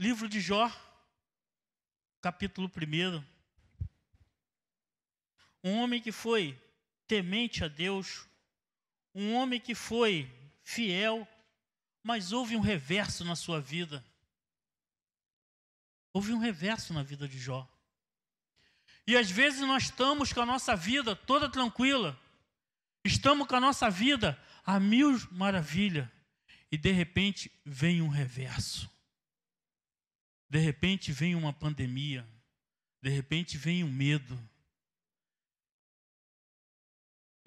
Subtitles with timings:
[0.00, 0.72] livro de Jó,
[2.22, 3.22] capítulo 1.
[5.62, 6.58] Um homem que foi
[7.06, 8.26] temente a Deus,
[9.14, 10.26] um homem que foi
[10.62, 11.28] fiel,
[12.02, 14.02] mas houve um reverso na sua vida.
[16.14, 17.68] Houve um reverso na vida de Jó.
[19.06, 22.18] E às vezes nós estamos com a nossa vida toda tranquila,
[23.04, 26.10] estamos com a nossa vida a mil maravilha,
[26.72, 28.88] e de repente vem um reverso.
[30.50, 32.28] De repente vem uma pandemia,
[33.00, 34.36] de repente vem um medo.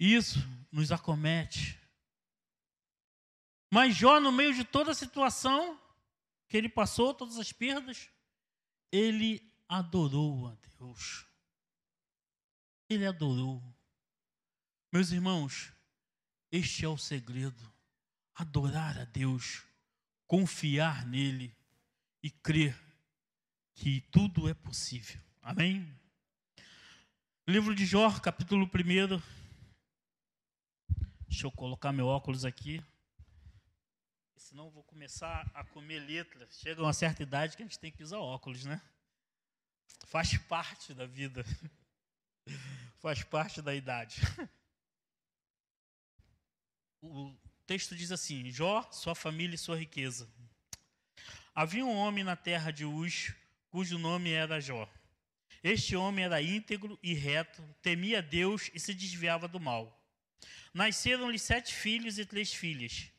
[0.00, 0.38] Isso
[0.72, 1.78] nos acomete.
[3.70, 5.78] Mas Jó, no meio de toda a situação
[6.48, 8.08] que ele passou, todas as perdas,
[8.90, 11.26] ele adorou a Deus.
[12.88, 13.62] Ele adorou.
[14.90, 15.74] Meus irmãos,
[16.50, 17.70] este é o segredo.
[18.34, 19.62] Adorar a Deus,
[20.26, 21.54] confiar nele
[22.22, 22.83] e crer
[23.74, 25.20] que tudo é possível.
[25.42, 25.86] Amém?
[27.46, 29.20] Livro de Jó, capítulo 1.
[31.28, 32.82] Deixa eu colocar meu óculos aqui.
[34.36, 36.58] Senão vou começar a comer letras.
[36.60, 38.80] Chega uma certa idade que a gente tem que usar óculos, né?
[40.06, 41.44] Faz parte da vida.
[43.00, 44.20] Faz parte da idade.
[47.02, 47.34] O
[47.66, 50.30] texto diz assim: Jó, sua família e sua riqueza.
[51.54, 53.34] Havia um homem na terra de Uz,
[53.74, 54.88] cujo nome era Jó.
[55.60, 60.00] Este homem era íntegro e reto, temia Deus e se desviava do mal.
[60.72, 63.10] Nasceram-lhe sete filhos e três filhas.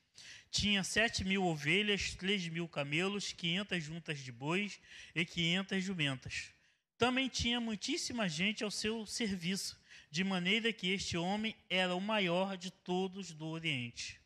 [0.50, 4.80] Tinha sete mil ovelhas, três mil camelos, quinhentas juntas de bois
[5.14, 6.52] e quinhentas jumentas.
[6.98, 9.78] Também tinha muitíssima gente ao seu serviço,
[10.10, 14.22] de maneira que este homem era o maior de todos do Oriente.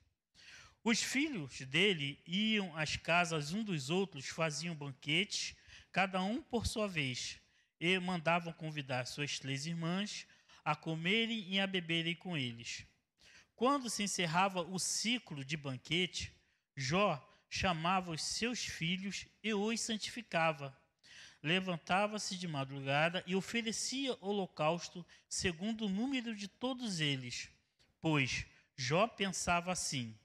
[0.83, 5.55] Os filhos dele iam às casas um dos outros, faziam banquetes,
[5.91, 7.39] cada um por sua vez,
[7.79, 10.27] e mandavam convidar suas três irmãs
[10.63, 12.85] a comerem e a beberem com eles.
[13.55, 16.33] Quando se encerrava o ciclo de banquete,
[16.75, 20.77] Jó chamava os seus filhos e os santificava
[21.41, 27.49] levantava-se de madrugada e oferecia holocausto segundo o número de todos eles.
[28.01, 30.17] Pois Jó pensava assim: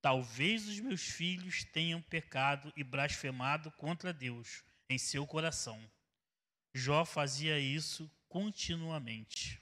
[0.00, 5.82] talvez os meus filhos tenham pecado e blasfemado contra Deus em seu coração.
[6.74, 9.60] Jó fazia isso continuamente.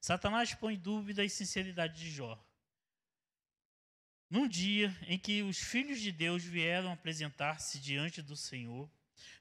[0.00, 2.38] Satanás põe dúvida e sinceridade de Jó.
[4.30, 8.88] Num dia em que os filhos de Deus vieram apresentar-se diante do Senhor,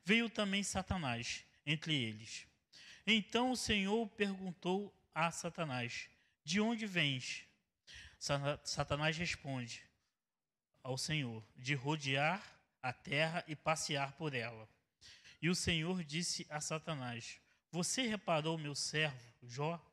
[0.03, 2.47] veio também Satanás entre eles.
[3.05, 6.09] Então o Senhor perguntou a Satanás:
[6.43, 7.43] De onde vens?
[8.63, 9.83] Satanás responde
[10.81, 12.41] ao Senhor: De rodear
[12.81, 14.67] a terra e passear por ela.
[15.41, 17.39] E o Senhor disse a Satanás:
[17.71, 19.83] Você reparou meu servo, Jó?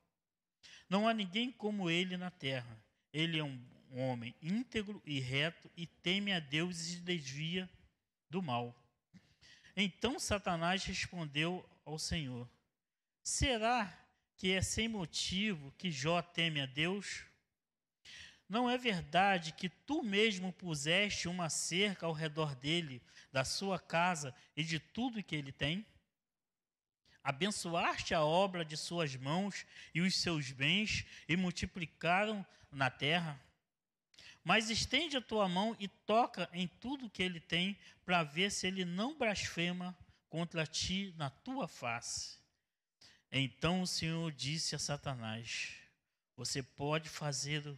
[0.89, 2.83] Não há ninguém como ele na terra.
[3.13, 3.61] Ele é um
[3.91, 7.69] homem íntegro e reto e teme a Deus e se desvia
[8.29, 8.75] do mal.
[9.77, 12.49] Então Satanás respondeu ao Senhor:
[13.23, 13.93] Será
[14.37, 17.25] que é sem motivo que Jó teme a Deus?
[18.49, 24.35] Não é verdade que tu mesmo puseste uma cerca ao redor dele, da sua casa
[24.57, 25.85] e de tudo que ele tem?
[27.23, 33.41] Abençoaste a obra de suas mãos e os seus bens e multiplicaram na terra?
[34.45, 38.67] Mas estende a tua mão e toca em tudo que ele tem, para ver se
[38.67, 39.97] ele não blasfema
[40.29, 42.39] contra ti na tua face.
[43.33, 45.73] Então o Senhor disse a Satanás:
[46.37, 47.75] Você pode fazer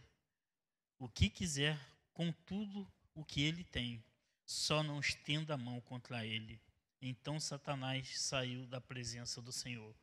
[0.99, 1.79] o que quiser
[2.13, 4.03] com tudo o que ele tem,
[4.45, 6.59] só não estenda a mão contra ele.
[7.01, 9.95] Então Satanás saiu da presença do Senhor.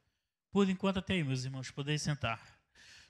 [0.51, 2.41] Por enquanto, até aí, meus irmãos, podeis sentar.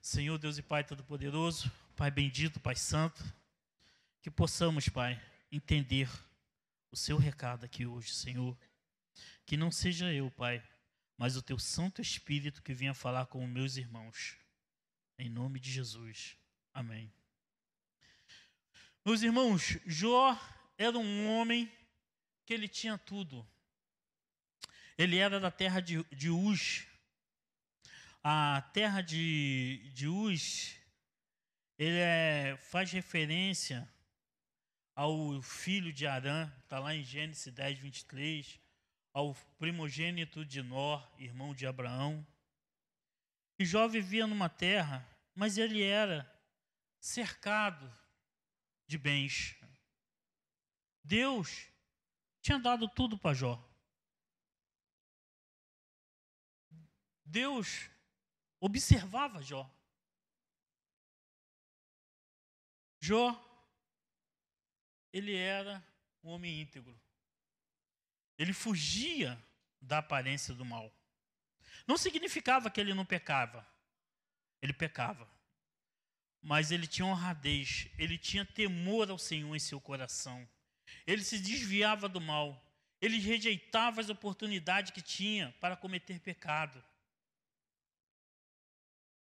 [0.00, 3.22] Senhor Deus e Pai Todo-Poderoso, Pai bendito, Pai Santo.
[4.22, 5.20] Que possamos, Pai,
[5.52, 6.08] entender
[6.90, 8.56] o seu recado aqui hoje, Senhor.
[9.44, 10.62] Que não seja eu, Pai,
[11.18, 14.36] mas o teu Santo Espírito que venha falar com meus irmãos.
[15.18, 16.36] Em nome de Jesus.
[16.72, 17.12] Amém.
[19.06, 20.34] Meus irmãos, Jó
[20.78, 21.70] era um homem
[22.46, 23.46] que ele tinha tudo.
[24.96, 26.86] Ele era da terra de, de Uz.
[28.22, 30.80] A terra de, de Uz,
[31.76, 33.86] ele é, faz referência
[34.94, 38.58] ao filho de Arã, está lá em Gênesis 10, 23,
[39.12, 42.26] ao primogênito de Nó, irmão de Abraão.
[43.58, 46.26] E Jó vivia numa terra, mas ele era
[46.98, 48.02] cercado
[48.86, 49.56] de bens.
[51.02, 51.68] Deus
[52.40, 53.62] tinha dado tudo para Jó.
[57.24, 57.90] Deus
[58.60, 59.68] observava Jó.
[63.00, 63.38] Jó,
[65.12, 65.86] ele era
[66.22, 66.98] um homem íntegro.
[68.38, 69.38] Ele fugia
[69.80, 70.92] da aparência do mal.
[71.86, 73.66] Não significava que ele não pecava.
[74.62, 75.33] Ele pecava.
[76.44, 80.46] Mas ele tinha honradez, ele tinha temor ao Senhor em seu coração.
[81.06, 82.62] Ele se desviava do mal.
[83.00, 86.84] Ele rejeitava as oportunidades que tinha para cometer pecado.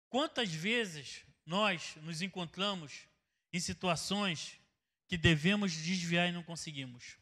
[0.10, 3.08] Quantas vezes nós nos encontramos
[3.54, 4.60] em situações
[5.08, 7.18] que devemos desviar e não conseguimos?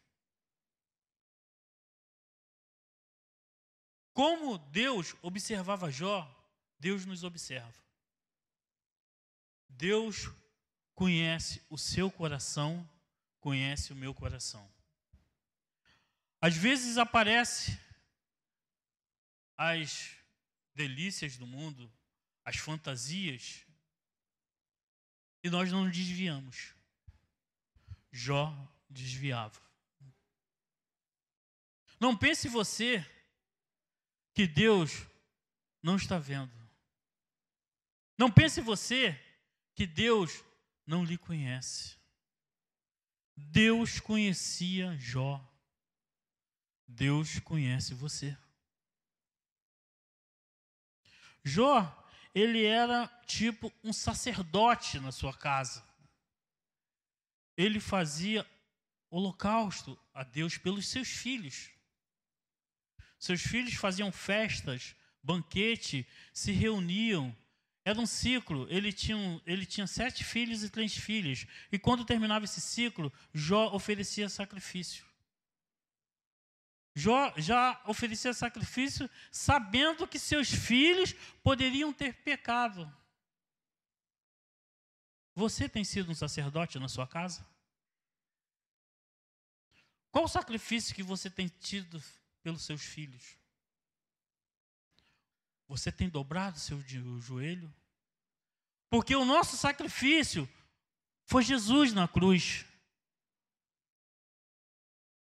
[4.13, 6.27] Como Deus observava Jó,
[6.79, 7.84] Deus nos observa.
[9.69, 10.29] Deus
[10.93, 12.89] conhece o seu coração,
[13.39, 14.69] conhece o meu coração.
[16.41, 17.79] Às vezes aparece
[19.57, 20.15] as
[20.73, 21.91] delícias do mundo,
[22.43, 23.65] as fantasias,
[25.43, 26.73] e nós não desviamos.
[28.11, 28.53] Jó
[28.89, 29.61] desviava.
[31.99, 33.03] Não pense você
[34.33, 35.05] que Deus
[35.81, 36.53] não está vendo.
[38.17, 39.19] Não pense você
[39.75, 40.43] que Deus
[40.87, 41.97] não lhe conhece.
[43.35, 45.39] Deus conhecia Jó.
[46.87, 48.35] Deus conhece você.
[51.43, 52.03] Jó
[52.35, 55.81] ele era tipo um sacerdote na sua casa.
[57.55, 58.45] Ele fazia
[59.09, 61.71] holocausto a Deus pelos seus filhos.
[63.17, 64.93] Seus filhos faziam festas,
[65.23, 67.33] banquete, se reuniam.
[67.85, 68.67] Era um ciclo.
[68.67, 71.45] Ele tinha, ele tinha sete filhos e três filhas.
[71.71, 75.05] E quando terminava esse ciclo, Jó oferecia sacrifício.
[76.95, 82.91] Jó já oferecia sacrifício sabendo que seus filhos poderiam ter pecado.
[85.35, 87.45] Você tem sido um sacerdote na sua casa?
[90.09, 92.01] Qual o sacrifício que você tem tido
[92.41, 93.37] pelos seus filhos?
[95.67, 96.81] Você tem dobrado seu
[97.19, 97.73] joelho?
[98.89, 100.47] Porque o nosso sacrifício
[101.25, 102.65] foi Jesus na cruz.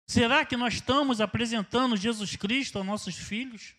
[0.07, 3.75] Será que nós estamos apresentando Jesus Cristo aos nossos filhos?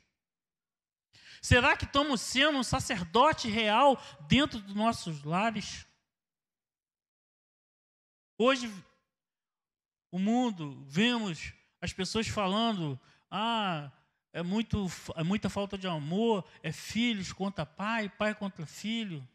[1.42, 5.86] Será que estamos sendo um sacerdote real dentro dos nossos lares?
[8.38, 8.72] Hoje,
[10.10, 13.90] o mundo, vemos as pessoas falando: ah,
[14.32, 14.86] é, muito,
[15.16, 19.26] é muita falta de amor, é filhos contra pai, pai contra filho.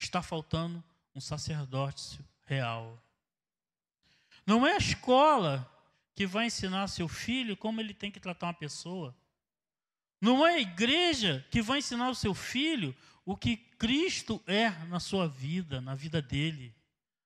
[0.00, 0.82] Está faltando
[1.14, 3.02] um sacerdócio real.
[4.46, 5.70] Não é a escola
[6.14, 9.16] que vai ensinar seu filho como ele tem que tratar uma pessoa.
[10.20, 12.94] Não é a igreja que vai ensinar o seu filho
[13.26, 16.74] o que Cristo é na sua vida, na vida dele.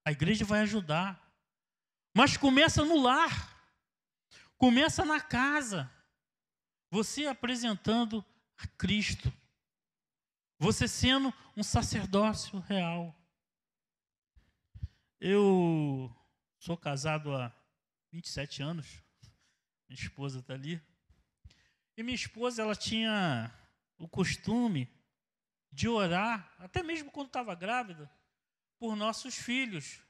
[0.04, 1.20] A igreja vai ajudar.
[2.14, 3.57] Mas começa no lar.
[4.58, 5.90] Começa na casa.
[6.90, 8.22] Você apresentando
[8.58, 9.32] a Cristo.
[10.58, 13.14] Você sendo um sacerdócio real.
[15.18, 16.14] Eu
[16.58, 17.54] Sou casado há
[18.10, 19.00] 27 anos.
[19.88, 20.82] Minha esposa está ali.
[21.96, 23.52] E minha esposa, ela tinha
[23.96, 24.88] o costume
[25.70, 28.10] de orar, até mesmo quando estava grávida,
[28.78, 30.02] por nossos filhos.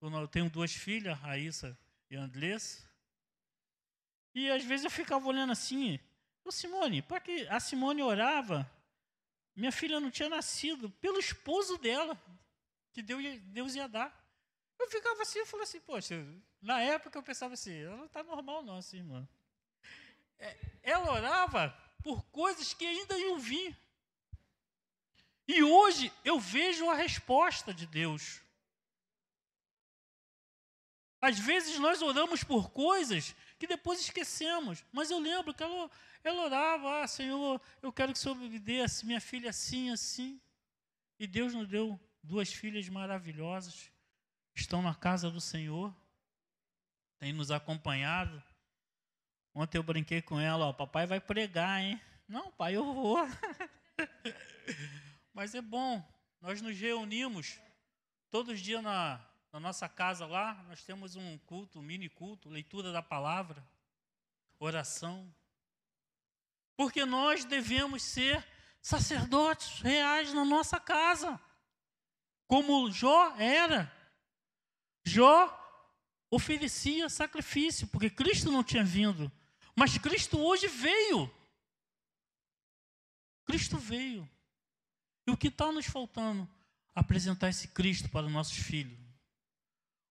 [0.00, 1.78] Eu tenho duas filhas, Raíssa
[2.10, 2.90] e Andressa.
[4.34, 6.00] E às vezes eu ficava olhando assim,
[6.44, 8.68] ô Simone, para que a Simone orava,
[9.54, 12.20] minha filha não tinha nascido, pelo esposo dela,
[12.92, 14.12] que Deus ia dar.
[14.78, 16.26] Eu ficava assim, eu falei assim, poxa,
[16.60, 19.28] na época eu pensava assim, ela não está normal não, assim, mano.
[20.38, 21.70] É, ela orava
[22.02, 23.76] por coisas que ainda iam vir.
[25.46, 28.40] E hoje eu vejo a resposta de Deus.
[31.20, 33.34] Às vezes nós oramos por coisas
[33.64, 35.90] que depois esquecemos, mas eu lembro que ela,
[36.22, 40.40] ela orava, ah, Senhor, eu quero que o Senhor me dê minha filha assim, assim.
[41.18, 43.90] E Deus nos deu duas filhas maravilhosas
[44.54, 45.94] estão na casa do Senhor,
[47.18, 48.42] têm nos acompanhado.
[49.54, 52.00] Ontem eu brinquei com ela, ó, papai vai pregar, hein?
[52.28, 53.18] Não, pai, eu vou.
[55.32, 56.06] Mas é bom,
[56.40, 57.58] nós nos reunimos
[58.30, 59.20] todos os dias na,
[59.54, 63.64] na nossa casa lá, nós temos um culto, um mini culto, leitura da palavra,
[64.58, 65.32] oração.
[66.76, 68.44] Porque nós devemos ser
[68.82, 71.40] sacerdotes reais na nossa casa,
[72.48, 73.94] como Jó era.
[75.04, 75.56] Jó
[76.28, 79.30] oferecia sacrifício, porque Cristo não tinha vindo.
[79.76, 81.32] Mas Cristo hoje veio.
[83.44, 84.28] Cristo veio.
[85.28, 86.50] E o que está nos faltando?
[86.92, 89.03] Apresentar esse Cristo para os nossos filhos.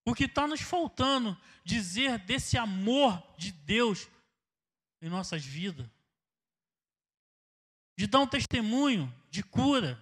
[0.04, 1.36] O que está nos faltando?
[1.64, 4.08] Dizer desse amor de Deus
[5.00, 5.88] em nossas vidas.
[7.96, 10.00] De dar um testemunho de cura.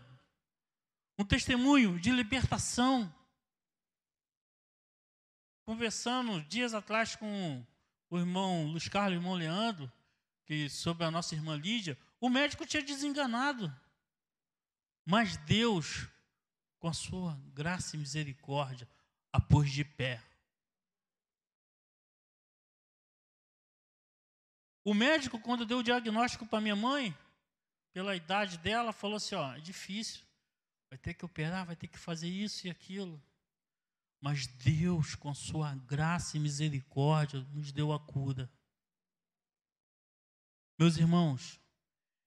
[1.19, 3.13] Um testemunho de libertação.
[5.65, 7.65] Conversando dias atrás com
[8.11, 9.91] o irmão Luiz Carlos o irmão Leandro,
[10.45, 13.73] que sobre a nossa irmã Lídia, o médico tinha desenganado.
[15.05, 16.09] Mas Deus,
[16.79, 18.89] com a sua graça e misericórdia,
[19.33, 20.23] a de pé.
[24.85, 27.17] O médico, quando deu o diagnóstico para minha mãe,
[27.93, 30.23] pela idade dela, falou assim: ó, é difícil,
[30.91, 33.23] vai ter que operar, vai ter que fazer isso e aquilo.
[34.21, 38.51] Mas Deus, com sua graça e misericórdia, nos deu a cura.
[40.79, 41.61] Meus irmãos,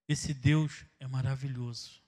[0.08, 2.02] esse Deus é maravilhoso.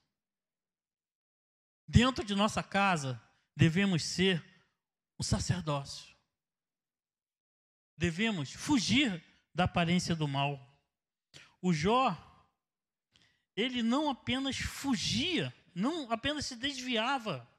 [1.87, 3.21] Dentro de nossa casa,
[3.55, 4.56] devemos ser
[5.17, 6.15] o sacerdócio.
[7.97, 10.59] Devemos fugir da aparência do mal.
[11.61, 12.15] O Jó,
[13.55, 17.49] ele não apenas fugia, não apenas se desviava,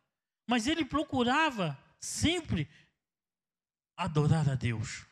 [0.47, 2.71] mas ele procurava sempre
[3.97, 5.05] adorar a Deus.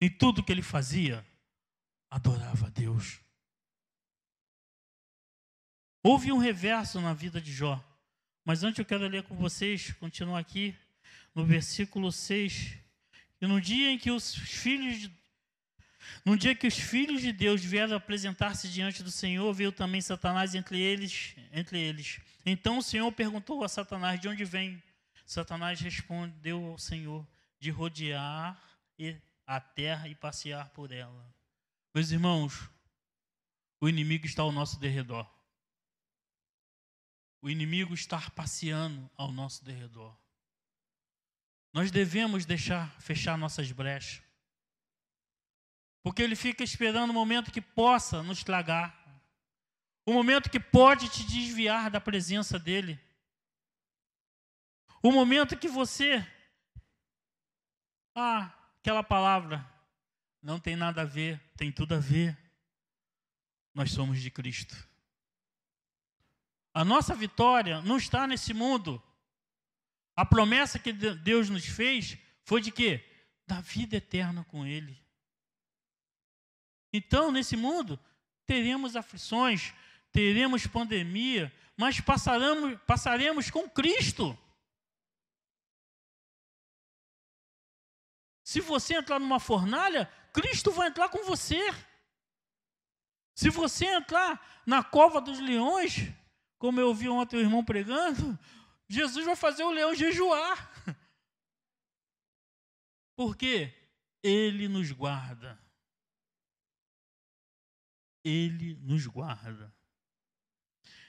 [0.00, 1.26] Em tudo que ele fazia,
[2.08, 3.20] adorava a Deus.
[6.04, 7.82] Houve um reverso na vida de Jó.
[8.44, 10.76] Mas antes eu quero ler com vocês, continuar aqui
[11.34, 12.76] no versículo 6.
[13.40, 15.22] E no dia em que os filhos de
[16.38, 20.80] dia que os filhos de Deus vieram apresentar-se diante do Senhor, veio também Satanás entre
[20.80, 22.20] eles, entre eles.
[22.44, 24.82] Então o Senhor perguntou a Satanás: "De onde vem?"
[25.24, 27.26] Satanás respondeu ao Senhor:
[27.58, 28.60] "De rodear
[29.46, 31.34] a terra e passear por ela."
[31.94, 32.68] Meus irmãos,
[33.80, 35.26] o inimigo está ao nosso derredor
[37.42, 40.16] o inimigo estar passeando ao nosso derredor.
[41.72, 44.22] Nós devemos deixar fechar nossas brechas.
[46.02, 48.98] Porque ele fica esperando o momento que possa nos tragar.
[50.04, 53.00] O momento que pode te desviar da presença dele.
[55.02, 56.26] O momento que você
[58.14, 59.66] ah, aquela palavra
[60.42, 62.36] não tem nada a ver, tem tudo a ver.
[63.74, 64.76] Nós somos de Cristo.
[66.74, 69.02] A nossa vitória não está nesse mundo.
[70.14, 73.04] A promessa que Deus nos fez foi de quê?
[73.46, 75.00] Da vida eterna com Ele.
[76.92, 77.98] Então, nesse mundo,
[78.46, 79.72] teremos aflições,
[80.10, 84.38] teremos pandemia, mas passaremos, passaremos com Cristo.
[88.44, 91.58] Se você entrar numa fornalha, Cristo vai entrar com você.
[93.34, 96.12] Se você entrar na cova dos leões,
[96.58, 98.38] como eu ouvi ontem o irmão pregando,
[98.88, 100.70] Jesus vai fazer o leão jejuar.
[103.16, 103.74] Porque
[104.22, 105.58] ele nos guarda.
[108.24, 109.74] Ele nos guarda.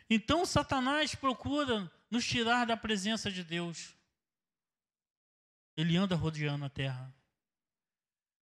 [0.09, 3.95] Então Satanás procura nos tirar da presença de Deus.
[5.75, 7.13] Ele anda rodeando a terra.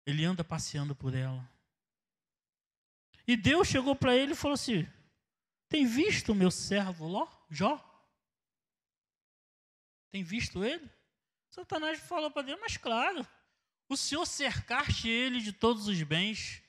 [0.06, 1.50] Ele anda passeando por ela.
[3.28, 4.88] E Deus chegou para ele e falou assim:
[5.70, 7.91] tem visto o meu servo Ló, Jó?
[10.12, 10.90] Tem visto ele?
[11.50, 13.26] Satanás falou para Deus, mas claro,
[13.90, 16.62] o Senhor cercaste ele de todos os bens,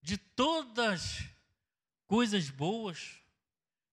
[0.00, 1.24] de todas
[2.06, 3.18] coisas boas.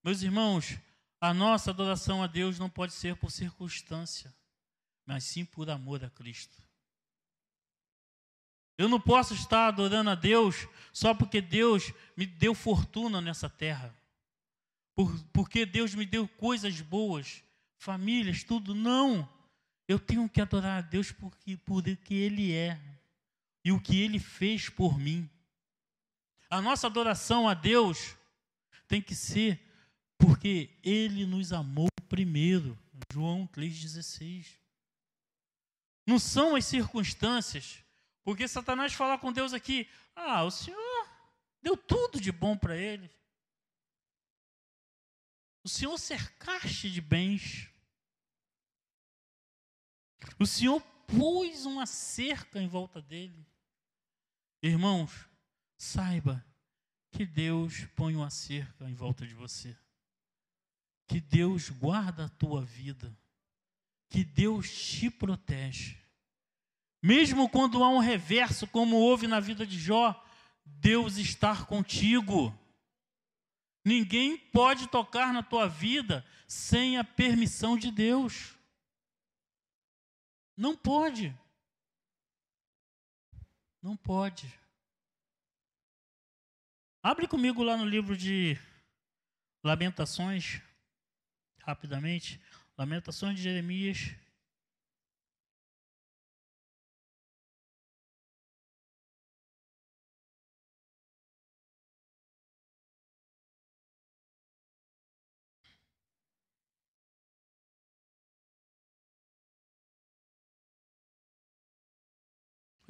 [0.04, 0.78] Meus irmãos,
[1.20, 4.34] a nossa adoração a Deus não pode ser por circunstância,
[5.06, 6.56] mas sim por amor a Cristo.
[8.78, 13.94] Eu não posso estar adorando a Deus só porque Deus me deu fortuna nessa terra
[15.00, 17.42] por, porque Deus me deu coisas boas,
[17.80, 18.76] famílias, tudo.
[18.76, 19.28] Não.
[19.88, 22.80] Eu tenho que adorar a Deus porque, por o que Ele é
[23.66, 25.28] e o que Ele fez por mim.
[26.50, 28.16] A nossa adoração a Deus
[28.88, 29.60] tem que ser
[30.18, 32.78] porque Ele nos amou primeiro.
[33.12, 34.58] João 3,16.
[36.06, 37.84] Não são as circunstâncias.
[38.24, 41.08] Porque Satanás fala com Deus aqui: ah, o Senhor
[41.62, 43.10] deu tudo de bom para ele.
[45.64, 47.69] O Senhor cercaste de bens.
[50.40, 53.46] O Senhor pôs uma cerca em volta dele.
[54.62, 55.28] Irmãos,
[55.78, 56.46] saiba
[57.12, 59.76] que Deus põe uma cerca em volta de você.
[61.08, 63.18] Que Deus guarda a tua vida.
[64.10, 65.98] Que Deus te protege.
[67.02, 70.22] Mesmo quando há um reverso, como houve na vida de Jó,
[70.66, 72.54] Deus está contigo.
[73.86, 78.59] Ninguém pode tocar na tua vida sem a permissão de Deus.
[80.60, 81.34] Não pode.
[83.82, 84.46] Não pode.
[87.02, 88.58] Abre comigo lá no livro de
[89.64, 90.62] Lamentações,
[91.62, 92.42] rapidamente.
[92.78, 94.14] Lamentações de Jeremias.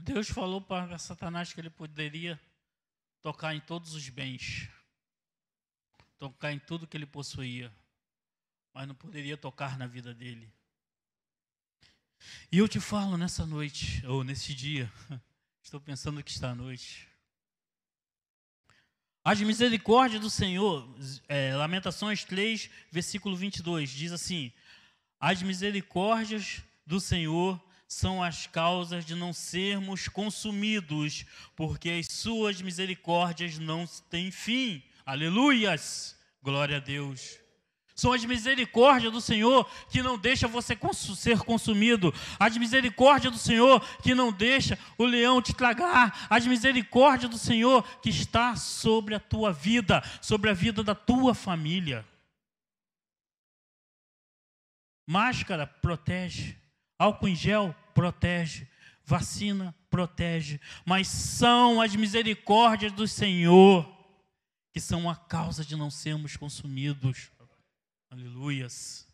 [0.02, 2.40] Deus falou para Satanás que ele poderia
[3.22, 4.70] tocar em todos os bens,
[6.18, 7.70] tocar em tudo que ele possuía,
[8.74, 10.50] mas não poderia tocar na vida dele.
[12.50, 14.92] E eu te falo nessa noite, ou nesse dia,
[15.62, 17.08] estou pensando que está à noite.
[19.22, 20.88] As misericórdias do Senhor,
[21.28, 24.54] é, Lamentações 3, versículo 22, diz assim:
[25.20, 33.58] As misericórdias do Senhor são as causas de não sermos consumidos, porque as suas misericórdias
[33.58, 34.84] não têm fim.
[35.04, 36.16] Aleluias!
[36.44, 37.40] Glória a Deus.
[37.96, 40.78] São as misericórdias do Senhor que não deixa você
[41.16, 42.14] ser consumido.
[42.40, 46.28] As misericórdias do Senhor que não deixa o leão te tragar.
[46.30, 51.34] As misericórdias do Senhor que está sobre a tua vida, sobre a vida da tua
[51.34, 52.06] família.
[55.06, 56.59] Máscara protege.
[57.00, 58.68] Álcool em gel protege,
[59.06, 63.98] vacina protege, mas são as misericórdias do Senhor
[64.72, 67.32] que são a causa de não sermos consumidos.
[68.12, 69.08] Aleluias.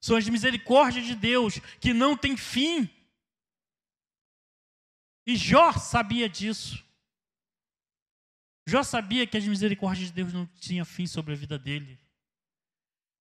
[0.00, 2.88] São as misericórdias de Deus que não tem fim.
[5.26, 6.84] E Jó sabia disso.
[8.66, 11.98] Jó sabia que as misericórdias de Deus não tinham fim sobre a vida dele.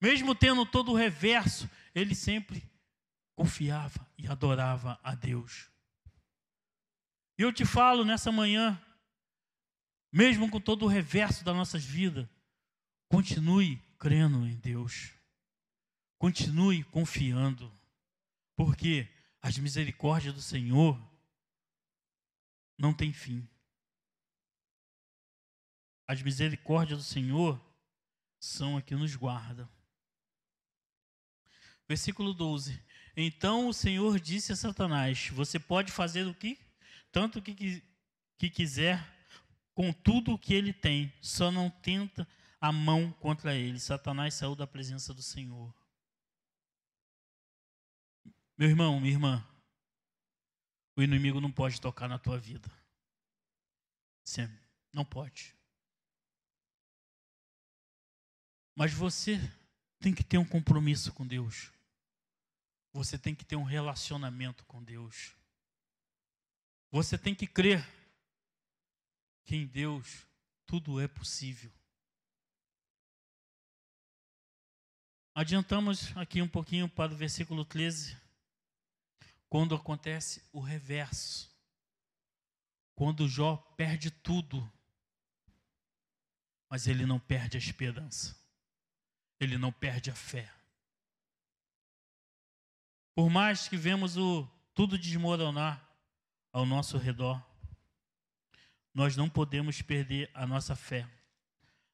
[0.01, 2.72] Mesmo tendo todo o reverso, ele sempre
[3.35, 5.69] confiava e adorava a Deus.
[7.37, 8.79] E eu te falo nessa manhã,
[10.11, 12.27] mesmo com todo o reverso das nossas vidas,
[13.07, 15.11] continue crendo em Deus.
[16.17, 17.71] Continue confiando.
[18.55, 19.09] Porque
[19.41, 20.99] as misericórdias do Senhor
[22.77, 23.47] não têm fim.
[26.07, 27.59] As misericórdias do Senhor
[28.39, 29.67] são a que nos guardam.
[31.87, 32.79] Versículo 12.
[33.15, 36.59] Então o Senhor disse a Satanás: Você pode fazer o que?
[37.11, 37.83] Tanto que,
[38.37, 39.03] que quiser
[39.73, 42.27] com tudo o que ele tem, só não tenta
[42.59, 43.79] a mão contra ele.
[43.79, 45.73] Satanás saiu da presença do Senhor.
[48.57, 49.47] Meu irmão, minha irmã,
[50.95, 52.71] o inimigo não pode tocar na tua vida.
[54.23, 54.61] Sempre.
[54.93, 55.55] Não pode.
[58.75, 59.39] Mas você
[59.99, 61.72] tem que ter um compromisso com Deus.
[62.93, 65.35] Você tem que ter um relacionamento com Deus.
[66.91, 67.83] Você tem que crer
[69.43, 70.27] que em Deus
[70.65, 71.71] tudo é possível.
[75.35, 78.15] Adiantamos aqui um pouquinho para o versículo 13,
[79.49, 81.51] quando acontece o reverso.
[82.93, 84.71] Quando Jó perde tudo,
[86.69, 88.37] mas ele não perde a esperança,
[89.39, 90.53] ele não perde a fé.
[93.15, 95.87] Por mais que vemos o tudo desmoronar
[96.51, 97.41] ao nosso redor,
[98.93, 101.07] nós não podemos perder a nossa fé.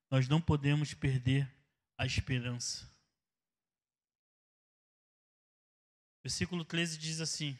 [0.09, 1.49] Nós não podemos perder
[1.97, 2.89] a esperança.
[6.23, 7.57] Versículo 13 diz assim: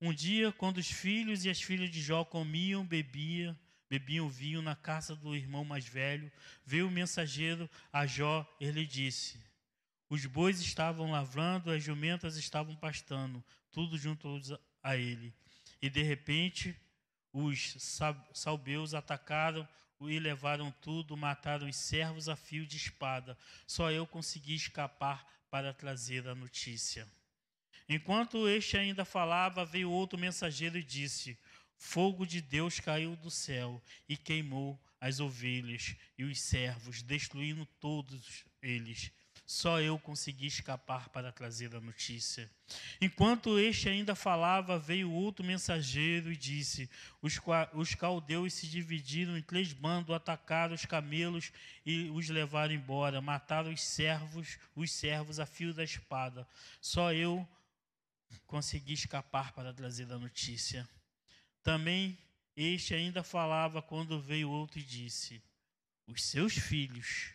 [0.00, 3.56] Um dia, quando os filhos e as filhas de Jó comiam, bebiam,
[3.88, 6.30] bebiam vinho na casa do irmão mais velho,
[6.64, 9.45] veio o mensageiro a Jó e lhe disse:
[10.08, 14.28] os bois estavam lavrando, as jumentas estavam pastando, tudo junto
[14.82, 15.34] a ele.
[15.82, 16.76] E de repente,
[17.32, 17.76] os
[18.32, 19.68] salbeus atacaram
[20.00, 23.36] e levaram tudo, mataram os servos a fio de espada.
[23.66, 27.08] Só eu consegui escapar para trazer a notícia.
[27.88, 31.38] Enquanto este ainda falava, veio outro mensageiro e disse:
[31.76, 38.44] Fogo de Deus caiu do céu e queimou as ovelhas e os servos, destruindo todos
[38.60, 39.12] eles.
[39.46, 42.50] Só eu consegui escapar para trazer a notícia.
[43.00, 46.90] Enquanto este ainda falava, veio outro mensageiro e disse:
[47.22, 47.40] Os,
[47.72, 51.52] os caldeus se dividiram em três bandos, atacaram os camelos
[51.84, 56.44] e os levaram embora, mataram os servos, os servos a fio da espada.
[56.80, 57.48] Só eu
[58.48, 60.88] consegui escapar para trazer a notícia.
[61.62, 62.18] Também
[62.56, 65.40] este ainda falava quando veio outro e disse:
[66.04, 67.30] Os seus filhos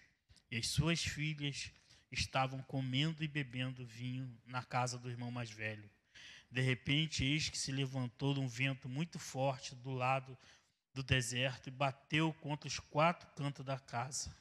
[0.50, 1.72] e as suas filhas
[2.12, 5.90] estavam comendo e bebendo vinho na casa do irmão mais velho.
[6.52, 10.38] De repente, eis que se levantou um vento muito forte do lado
[10.94, 14.36] do deserto e bateu contra os quatro cantos da casa.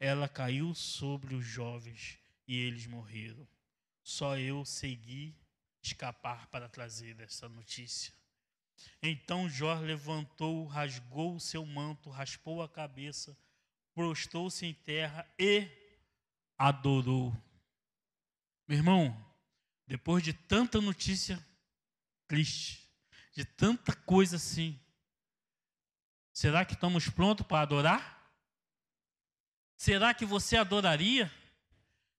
[0.00, 3.46] Ela caiu sobre os jovens e eles morreram.
[4.02, 5.36] Só eu segui
[5.82, 8.12] escapar para trazer essa notícia.
[9.02, 13.36] Então Jó levantou, rasgou o seu manto, raspou a cabeça,
[13.94, 15.68] prostou-se em terra e
[16.58, 17.36] adorou.
[18.66, 19.34] Meu irmão,
[19.86, 21.44] depois de tanta notícia
[22.26, 22.90] triste,
[23.32, 24.80] de tanta coisa assim,
[26.32, 28.14] será que estamos prontos para adorar?
[29.76, 31.30] Será que você adoraria?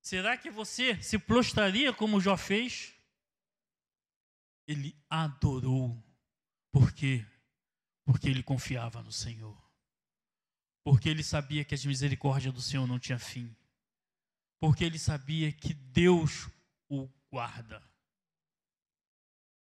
[0.02, 2.94] Será que você se prostraria como Jó fez?
[4.68, 6.00] Ele adorou.
[6.72, 7.26] Por quê?
[8.04, 9.58] Porque ele confiava no Senhor.
[10.84, 13.56] Porque ele sabia que as misericórdias do Senhor não tinham fim.
[14.60, 16.50] Porque ele sabia que Deus
[16.90, 17.82] o guarda.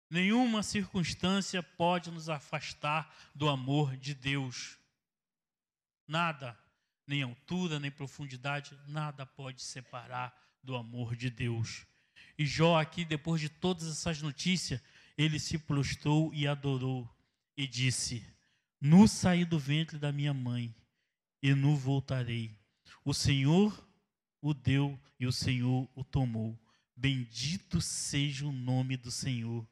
[0.08, 4.78] Nenhuma circunstância pode nos afastar do amor de Deus.
[6.06, 6.56] Nada
[7.06, 11.86] nem altura, nem profundidade, nada pode separar do amor de Deus.
[12.36, 14.82] E Jó, aqui, depois de todas essas notícias,
[15.16, 17.08] ele se prostrou e adorou
[17.56, 18.26] e disse:
[18.80, 20.74] Nu saí do ventre da minha mãe
[21.42, 22.58] e nu voltarei.
[23.04, 23.85] O Senhor
[24.48, 26.58] o deu e o Senhor o tomou.
[26.96, 29.66] Bendito seja o nome do Senhor.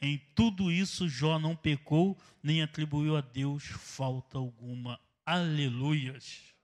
[0.00, 5.00] Em tudo isso, Jó não pecou, nem atribuiu a Deus falta alguma.
[5.24, 6.54] Aleluias.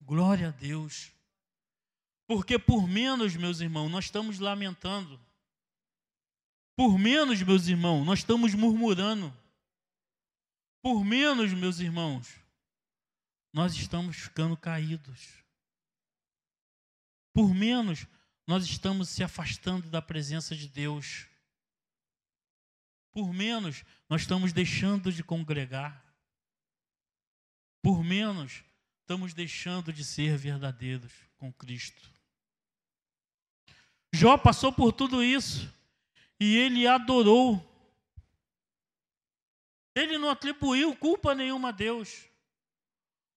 [0.00, 1.12] Glória a Deus.
[2.26, 5.20] Porque por menos, meus irmãos, nós estamos lamentando.
[6.76, 9.36] Por menos, meus irmãos, nós estamos murmurando.
[10.82, 12.28] Por menos, meus irmãos,
[13.52, 15.40] nós estamos ficando caídos.
[17.32, 18.06] Por menos,
[18.46, 21.26] nós estamos se afastando da presença de Deus.
[23.12, 26.04] Por menos, nós estamos deixando de congregar.
[27.82, 28.62] Por menos,
[29.00, 32.10] estamos deixando de ser verdadeiros com Cristo.
[34.12, 35.72] Jó passou por tudo isso
[36.38, 37.66] e ele adorou.
[39.94, 42.29] Ele não atribuiu culpa nenhuma a Deus.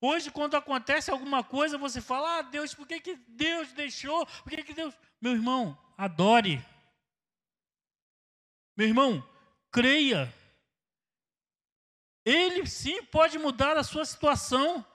[0.05, 4.25] Hoje, quando acontece alguma coisa, você fala: Ah, Deus, por que, que Deus deixou?
[4.25, 4.93] Por que, que Deus.
[5.21, 6.61] Meu irmão, adore.
[8.75, 9.25] Meu irmão,
[9.71, 10.29] creia.
[12.25, 14.85] Ele sim pode mudar a sua situação.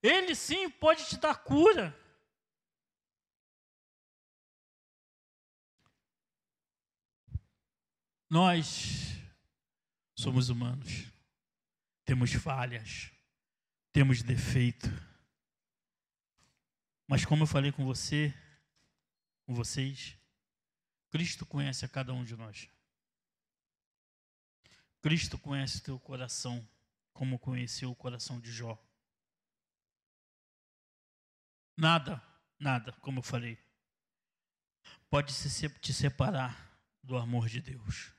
[0.00, 1.92] Ele sim pode te dar cura.
[8.30, 9.18] Nós
[10.16, 11.12] somos humanos,
[12.04, 13.10] temos falhas,
[13.92, 14.88] temos defeito.
[17.06, 18.32] Mas como eu falei com você,
[19.44, 20.16] com vocês,
[21.10, 22.68] Cristo conhece a cada um de nós.
[25.02, 26.66] Cristo conhece o teu coração,
[27.12, 28.78] como conheceu o coração de Jó.
[31.76, 32.22] Nada,
[32.58, 33.58] nada, como eu falei,
[35.08, 35.34] pode
[35.80, 36.70] te separar
[37.02, 38.12] do amor de Deus.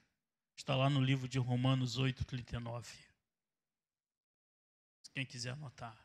[0.55, 3.10] Está lá no livro de Romanos 8, 39.
[5.13, 5.97] Quem quiser anotar.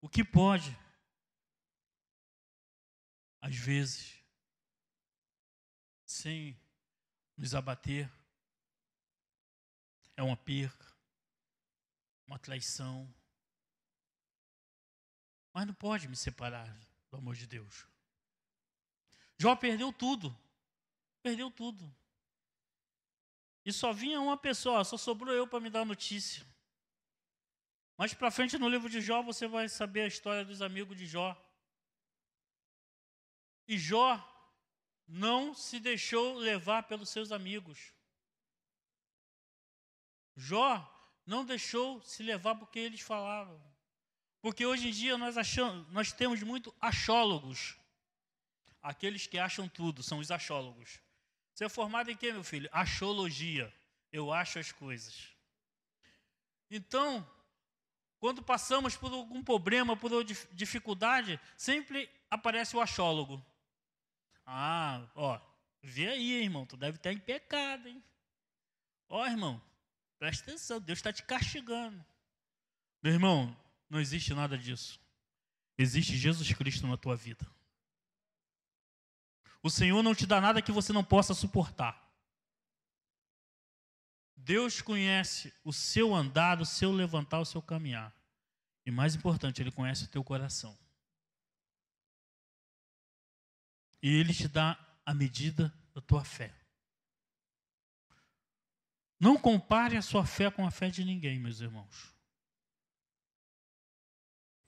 [0.00, 0.76] O que pode,
[3.40, 4.20] às vezes,
[6.04, 6.60] sem
[7.36, 8.10] nos abater,
[10.16, 10.92] é uma perca,
[12.26, 13.12] uma traição,
[15.52, 16.66] mas não pode me separar
[17.10, 17.86] do amor de Deus.
[19.38, 20.36] Jó perdeu tudo.
[21.22, 21.94] Perdeu tudo.
[23.64, 26.44] E só vinha uma pessoa, só sobrou eu para me dar notícia.
[27.96, 31.06] Mais para frente no livro de Jó você vai saber a história dos amigos de
[31.06, 31.36] Jó.
[33.68, 34.28] E Jó
[35.06, 37.92] não se deixou levar pelos seus amigos.
[40.34, 40.88] Jó
[41.24, 43.62] não deixou se levar porque eles falavam.
[44.40, 47.78] Porque hoje em dia nós, achamos, nós temos muito achólogos.
[48.82, 51.00] Aqueles que acham tudo, são os achólogos.
[51.54, 52.68] Você é formado em quê, meu filho?
[52.72, 53.72] Achologia.
[54.10, 55.28] Eu acho as coisas.
[56.70, 57.26] Então,
[58.18, 60.10] quando passamos por algum problema, por
[60.52, 63.44] dificuldade, sempre aparece o achólogo.
[64.46, 65.40] Ah, ó,
[65.82, 68.02] vê aí, irmão, tu deve estar em pecado, hein?
[69.08, 69.60] Ó, irmão,
[70.18, 72.04] presta atenção, Deus está te castigando.
[73.02, 73.56] Meu irmão,
[73.90, 75.00] não existe nada disso.
[75.76, 77.46] Existe Jesus Cristo na tua vida.
[79.62, 82.02] O Senhor não te dá nada que você não possa suportar.
[84.36, 88.12] Deus conhece o seu andar, o seu levantar, o seu caminhar.
[88.84, 90.76] E mais importante, Ele conhece o teu coração.
[94.02, 96.52] E Ele te dá a medida da tua fé.
[99.20, 102.12] Não compare a sua fé com a fé de ninguém, meus irmãos.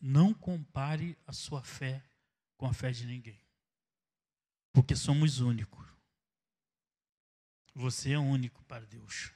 [0.00, 2.00] Não compare a sua fé
[2.56, 3.43] com a fé de ninguém.
[4.74, 5.86] Porque somos únicos.
[7.74, 9.32] Você é único para Deus.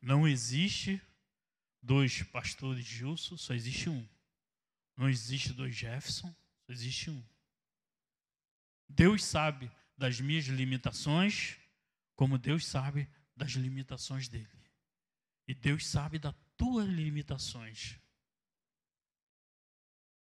[0.00, 1.02] Não existe
[1.82, 4.08] dois pastores Gilson, só existe um.
[4.96, 6.32] Não existe dois Jefferson,
[6.64, 7.22] só existe um.
[8.88, 11.56] Deus sabe das minhas limitações,
[12.14, 14.48] como Deus sabe das limitações dele.
[15.48, 17.98] E Deus sabe das tuas limitações.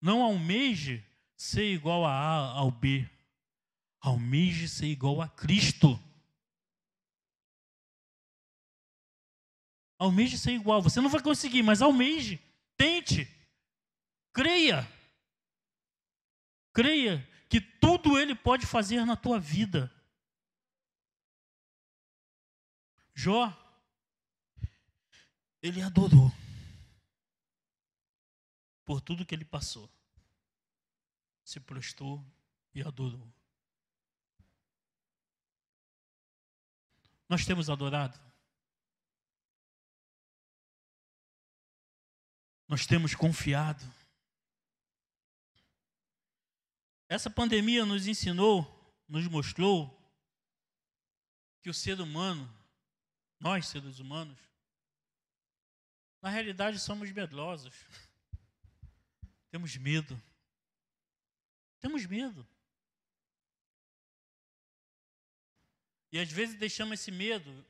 [0.00, 1.04] Não almeje
[1.36, 3.15] ser igual a A ao B.
[4.00, 5.98] Almeje ser igual a Cristo.
[9.98, 10.82] Almeje ser igual.
[10.82, 12.38] Você não vai conseguir, mas almeje.
[12.76, 13.26] Tente.
[14.32, 14.86] Creia.
[16.72, 19.92] Creia que tudo Ele pode fazer na tua vida.
[23.18, 23.50] Jó,
[25.62, 26.30] ele adorou
[28.84, 29.90] por tudo que ele passou.
[31.42, 32.24] Se prostou
[32.74, 33.35] e adorou.
[37.28, 38.18] Nós temos adorado.
[42.68, 43.84] Nós temos confiado.
[47.08, 48.64] Essa pandemia nos ensinou,
[49.08, 49.96] nos mostrou
[51.62, 52.52] que o ser humano,
[53.38, 54.38] nós seres humanos,
[56.20, 57.74] na realidade somos medrosos.
[59.50, 60.20] Temos medo.
[61.80, 62.46] Temos medo.
[66.16, 67.62] E às vezes deixamos esse medo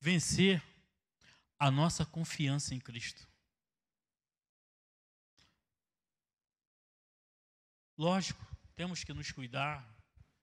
[0.00, 0.60] vencer
[1.56, 3.24] a nossa confiança em Cristo.
[7.96, 9.88] Lógico, temos que nos cuidar.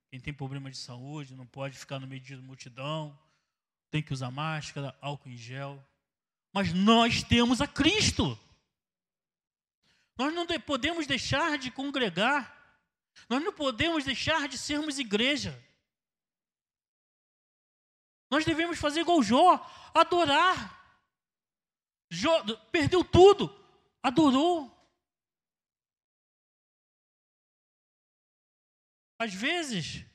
[0.09, 3.19] Quem tem problema de saúde não pode ficar no meio de multidão,
[3.89, 5.85] tem que usar máscara, álcool em gel.
[6.53, 8.39] Mas nós temos a Cristo.
[10.17, 12.79] Nós não podemos deixar de congregar.
[13.27, 15.61] Nós não podemos deixar de sermos igreja.
[18.31, 19.57] Nós devemos fazer igual Jó,
[19.93, 20.79] adorar.
[22.09, 22.41] Jó
[22.71, 23.53] perdeu tudo,
[24.01, 24.71] adorou.
[29.19, 30.05] Às vezes,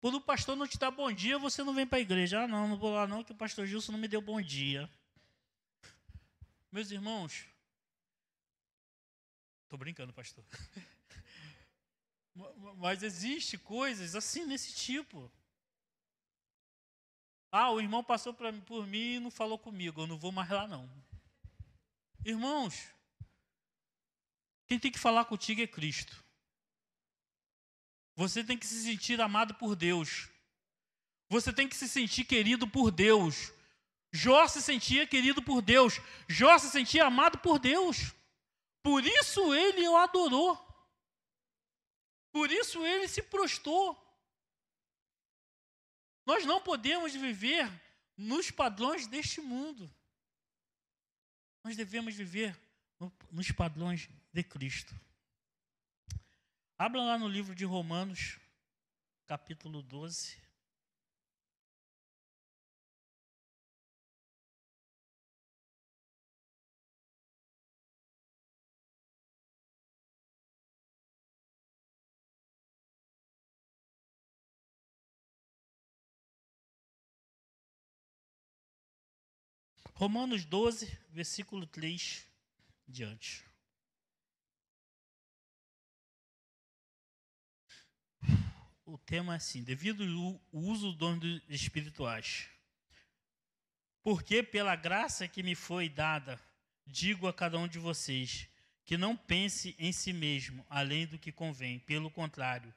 [0.00, 2.42] quando o pastor não te dá bom dia, você não vem para a igreja.
[2.42, 4.90] Ah, não, não vou lá não, que o pastor Gilson não me deu bom dia.
[6.72, 7.46] Meus irmãos,
[9.62, 10.44] estou brincando, pastor.
[12.78, 15.32] Mas existe coisas assim nesse tipo.
[17.56, 20.50] Ah, o irmão passou pra, por mim e não falou comigo, eu não vou mais
[20.50, 20.90] lá não.
[22.24, 22.74] Irmãos,
[24.66, 26.20] quem tem que falar contigo é Cristo.
[28.16, 30.28] Você tem que se sentir amado por Deus.
[31.28, 33.52] Você tem que se sentir querido por Deus.
[34.12, 36.00] Jó se sentia querido por Deus.
[36.28, 38.12] Jó se sentia amado por Deus.
[38.82, 40.58] Por isso ele o adorou.
[42.32, 44.03] Por isso ele se prostou.
[46.26, 47.70] Nós não podemos viver
[48.16, 49.92] nos padrões deste mundo.
[51.62, 52.58] Nós devemos viver
[53.30, 54.94] nos padrões de Cristo.
[56.76, 58.38] Abra lá no livro de Romanos,
[59.26, 60.43] capítulo 12.
[79.94, 82.26] Romanos 12, versículo 3
[82.86, 83.44] diante.
[88.94, 92.48] o tema é assim: devido ao uso dos dons espirituais.
[94.02, 96.40] Porque pela graça que me foi dada,
[96.86, 98.48] digo a cada um de vocês
[98.84, 101.78] que não pense em si mesmo além do que convém.
[101.80, 102.72] Pelo contrário,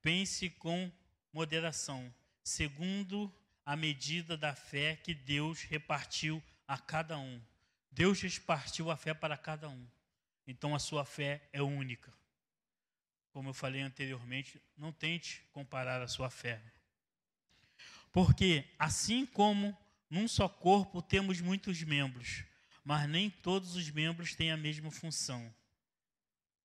[0.00, 0.90] pense com
[1.32, 3.32] moderação, segundo
[3.66, 7.42] a medida da fé que Deus repartiu a cada um.
[7.90, 9.88] Deus repartiu a fé para cada um.
[10.46, 12.16] Então a sua fé é única
[13.38, 16.60] como eu falei anteriormente, não tente comparar a sua fé.
[18.12, 19.78] Porque, assim como
[20.10, 22.42] num só corpo temos muitos membros,
[22.82, 25.54] mas nem todos os membros têm a mesma função.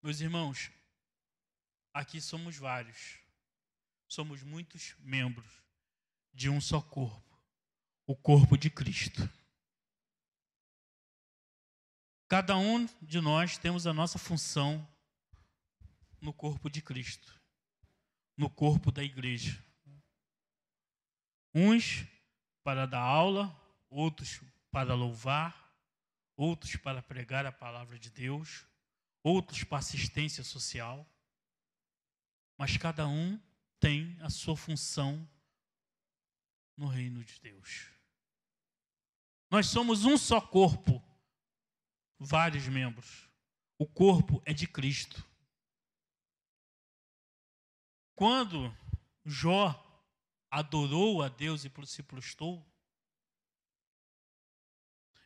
[0.01, 0.71] Meus irmãos,
[1.93, 3.19] aqui somos vários.
[4.07, 5.61] Somos muitos membros
[6.33, 7.39] de um só corpo,
[8.07, 9.29] o corpo de Cristo.
[12.33, 14.83] Cada um de nós temos a nossa função
[16.19, 17.39] no corpo de Cristo,
[18.35, 19.63] no corpo da igreja.
[21.53, 22.07] Uns
[22.63, 23.55] para dar aula,
[23.87, 24.41] outros
[24.71, 25.77] para louvar,
[26.35, 28.65] outros para pregar a palavra de Deus,
[29.21, 31.07] outros para assistência social.
[32.57, 33.39] Mas cada um
[33.79, 35.29] tem a sua função
[36.75, 37.91] no reino de Deus.
[39.51, 41.12] Nós somos um só corpo
[42.23, 43.29] vários membros.
[43.77, 45.25] O corpo é de Cristo.
[48.15, 48.75] Quando
[49.25, 49.79] Jó
[50.49, 52.65] adorou a Deus e se prostrou,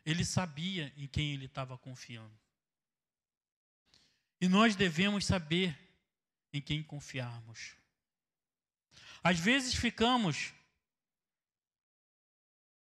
[0.04, 2.36] ele sabia em quem ele estava confiando.
[4.40, 5.78] E nós devemos saber
[6.52, 7.76] em quem confiarmos.
[9.22, 10.54] Às vezes ficamos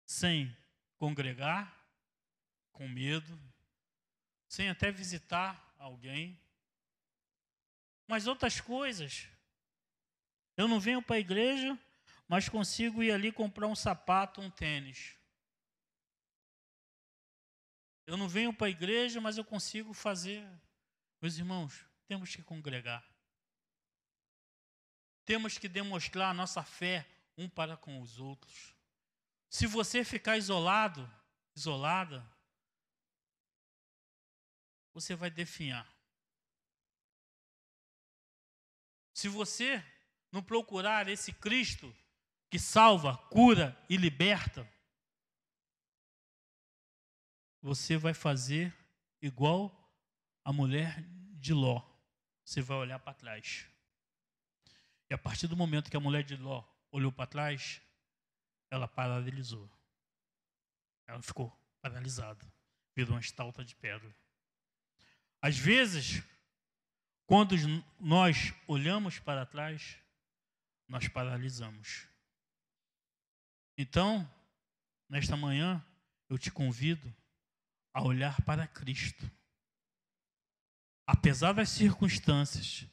[0.06, 0.56] sem
[0.96, 1.76] congregar,
[2.72, 3.38] com medo,
[4.48, 6.40] sem até visitar alguém.
[8.06, 9.28] Mas outras coisas.
[10.56, 11.78] Eu não venho para a igreja,
[12.26, 15.14] mas consigo ir ali comprar um sapato, um tênis.
[18.06, 20.42] Eu não venho para a igreja, mas eu consigo fazer.
[21.20, 23.04] Meus irmãos, temos que congregar.
[25.26, 27.06] Temos que demonstrar a nossa fé
[27.36, 28.74] um para com os outros.
[29.50, 31.08] Se você ficar isolado,
[31.54, 32.26] isolada,
[34.92, 35.86] você vai definhar.
[39.14, 39.84] Se você
[40.30, 41.94] não procurar esse Cristo
[42.50, 44.68] que salva, cura e liberta,
[47.60, 48.74] você vai fazer
[49.20, 49.74] igual
[50.44, 51.02] a mulher
[51.34, 51.82] de Ló.
[52.44, 53.66] Você vai olhar para trás.
[55.10, 57.82] E a partir do momento que a mulher de Ló olhou para trás,
[58.70, 59.68] ela paralisou.
[61.06, 62.46] Ela ficou paralisada,
[62.94, 64.14] virou uma estalta de pedra.
[65.40, 66.22] Às vezes,
[67.26, 67.54] quando
[68.00, 69.96] nós olhamos para trás,
[70.88, 72.06] nós paralisamos.
[73.76, 74.28] Então,
[75.08, 75.84] nesta manhã,
[76.28, 77.14] eu te convido
[77.92, 79.30] a olhar para Cristo.
[81.06, 82.86] Apesar das circunstâncias,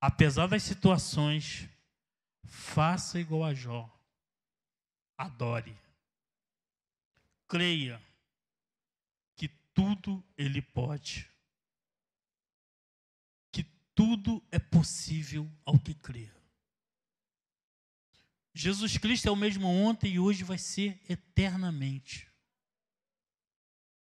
[0.00, 1.68] apesar das situações,
[2.44, 3.88] faça igual a Jó.
[5.18, 5.76] Adore.
[7.46, 8.00] Creia
[9.36, 11.30] que tudo ele pode
[13.94, 16.34] tudo é possível ao que crer.
[18.54, 22.28] Jesus Cristo é o mesmo ontem e hoje vai ser eternamente.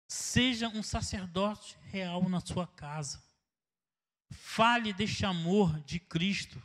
[0.08, 3.22] Seja um sacerdote real na sua casa.
[4.30, 6.62] Fale deste amor de Cristo.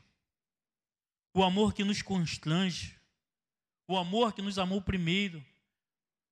[1.33, 2.99] O amor que nos constrange.
[3.87, 5.43] O amor que nos amou primeiro.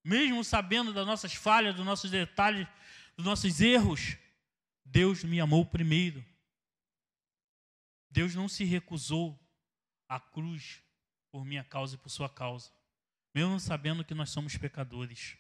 [0.04, 2.67] Mesmo sabendo das nossas falhas, dos nossos detalhes,
[3.17, 4.17] dos nossos erros,
[4.86, 6.23] Deus me amou primeiro.
[8.10, 9.39] Deus não se recusou
[10.08, 10.84] à cruz
[11.32, 12.72] por minha causa e por sua causa,
[13.34, 15.38] mesmo sabendo que nós somos pecadores,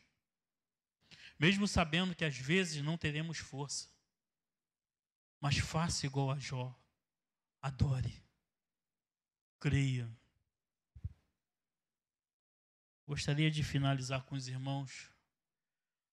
[1.39, 3.89] mesmo sabendo que às vezes não teremos força,
[5.41, 6.77] mas faça igual a Jó,
[7.61, 8.23] adore,
[9.59, 10.09] creia.
[13.07, 15.09] Gostaria de finalizar com os irmãos,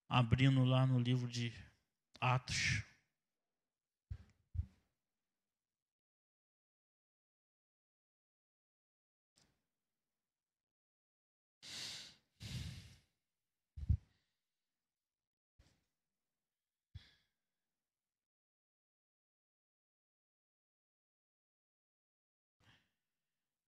[0.08, 1.52] abrindo lá no livro de
[2.18, 2.82] Atos.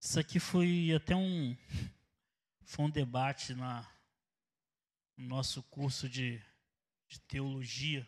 [0.01, 1.57] Isso aqui foi até um,
[2.63, 3.85] foi um debate na,
[5.17, 6.41] no nosso curso de,
[7.09, 8.07] de teologia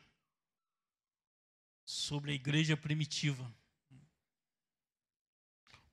[1.84, 3.54] sobre a igreja primitiva.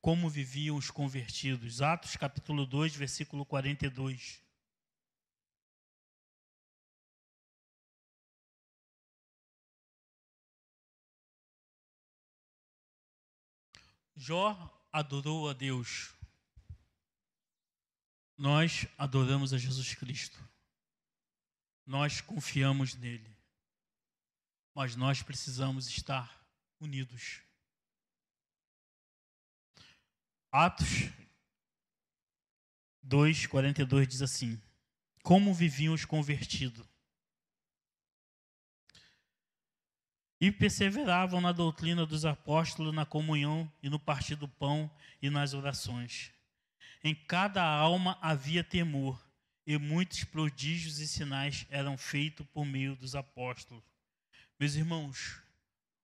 [0.01, 1.83] Como viviam os convertidos.
[1.83, 4.41] Atos capítulo 2, versículo 42.
[14.15, 16.15] Jó adorou a Deus.
[18.37, 20.39] Nós adoramos a Jesus Cristo.
[21.87, 23.37] Nós confiamos nele.
[24.75, 26.47] Mas nós precisamos estar
[26.79, 27.43] unidos.
[30.53, 31.11] Atos
[33.03, 34.61] 2:42 diz assim:
[35.23, 36.87] Como viviam os convertidos?
[40.41, 45.53] E perseveravam na doutrina dos apóstolos, na comunhão e no partir do pão e nas
[45.53, 46.33] orações.
[47.03, 49.21] Em cada alma havia temor,
[49.67, 53.85] e muitos prodígios e sinais eram feitos por meio dos apóstolos.
[54.59, 55.43] Meus irmãos,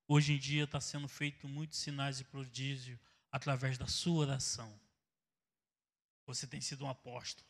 [0.07, 2.99] hoje em dia está sendo feito muitos sinais e prodígios
[3.33, 4.79] através da sua oração.
[6.27, 7.49] Você tem sido um apóstolo.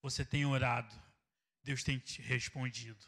[0.00, 0.94] Você tem orado.
[1.62, 3.04] Deus tem te respondido.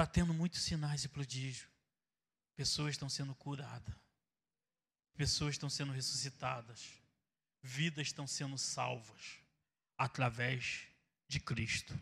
[0.00, 1.68] Está tendo muitos sinais e prodígios.
[2.56, 3.94] Pessoas estão sendo curadas.
[5.14, 6.88] Pessoas estão sendo ressuscitadas.
[7.62, 9.42] Vidas estão sendo salvas
[9.98, 10.86] através
[11.28, 11.92] de Cristo.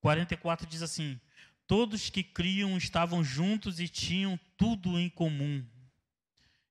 [0.00, 1.20] 44 diz assim:
[1.66, 5.62] Todos que criam estavam juntos e tinham tudo em comum.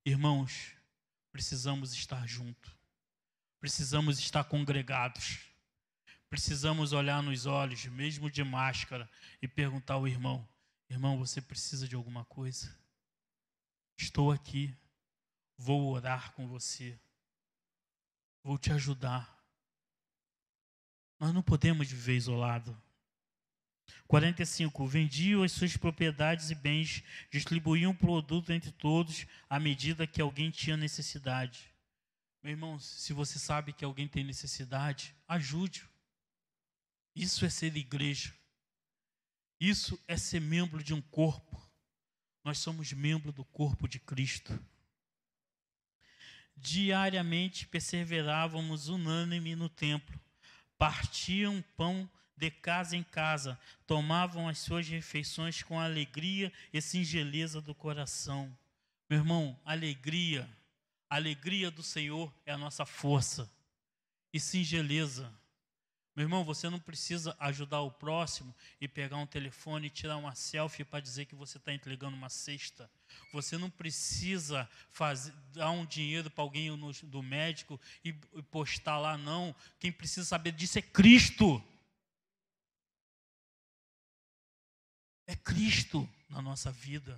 [0.04, 0.74] Irmãos,
[1.32, 2.76] precisamos estar juntos.
[3.60, 5.49] Precisamos estar congregados.
[6.30, 9.10] Precisamos olhar nos olhos, mesmo de máscara,
[9.42, 10.48] e perguntar ao irmão:
[10.90, 12.76] Irmão, você precisa de alguma coisa?
[13.98, 14.76] Estou aqui.
[15.58, 16.98] Vou orar com você.
[18.44, 19.38] Vou te ajudar.
[21.20, 22.80] Nós não podemos viver isolado.
[24.08, 24.88] 45.
[24.88, 30.50] Vendiam as suas propriedades e bens, distribuíam o produto entre todos à medida que alguém
[30.50, 31.72] tinha necessidade.
[32.42, 35.86] Meu irmão, se você sabe que alguém tem necessidade, ajude.
[37.16, 38.34] Isso é ser igreja.
[39.60, 41.62] Isso é ser membro de um corpo.
[42.43, 44.57] Nós somos membro do corpo de Cristo.
[46.55, 50.20] Diariamente perseverávamos unânime no templo,
[50.78, 57.76] partiam pão de casa em casa, tomavam as suas refeições com alegria e singeleza do
[57.76, 58.57] coração.
[59.10, 60.49] Meu irmão, alegria,
[61.10, 63.51] alegria do Senhor é a nossa força.
[64.32, 65.34] E singeleza.
[66.20, 70.36] Meu irmão, você não precisa ajudar o próximo e pegar um telefone e tirar uma
[70.36, 72.92] selfie para dizer que você está entregando uma cesta.
[73.32, 78.98] Você não precisa fazer, dar um dinheiro para alguém no, do médico e, e postar
[78.98, 79.56] lá, não.
[79.80, 81.64] Quem precisa saber disso é Cristo.
[85.26, 87.18] É Cristo na nossa vida.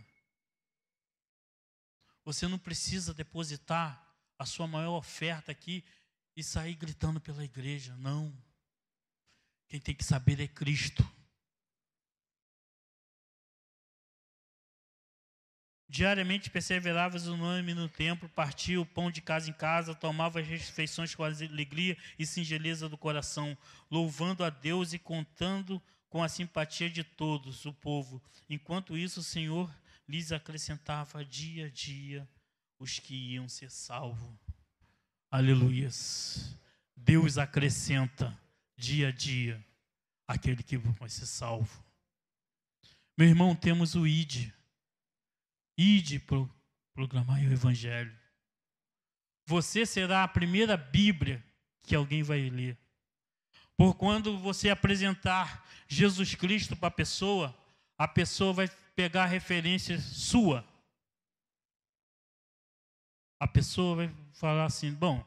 [2.24, 5.84] Você não precisa depositar a sua maior oferta aqui
[6.36, 7.96] e sair gritando pela igreja.
[7.96, 8.32] Não.
[9.72, 11.02] Quem tem que saber é Cristo.
[15.88, 20.48] Diariamente perseveravas o nome no templo, partia o pão de casa em casa, tomava as
[20.48, 23.58] refeições com alegria e singeleza do coração,
[23.90, 28.22] louvando a Deus e contando com a simpatia de todos o povo.
[28.50, 29.74] Enquanto isso, o Senhor
[30.06, 32.28] lhes acrescentava dia a dia
[32.78, 34.38] os que iam ser salvos.
[35.30, 36.60] Aleluias.
[36.94, 38.38] Deus acrescenta
[38.82, 39.64] dia a dia
[40.28, 41.84] aquele que vai ser salvo.
[43.16, 44.52] Meu irmão, temos o ID.
[45.78, 46.50] ID para
[46.94, 48.18] proclamar o Evangelho.
[49.46, 51.44] Você será a primeira Bíblia
[51.84, 52.76] que alguém vai ler.
[53.78, 57.56] Por quando você apresentar Jesus Cristo para a pessoa,
[57.98, 60.66] a pessoa vai pegar a referência sua.
[63.40, 65.24] A pessoa vai falar assim: bom,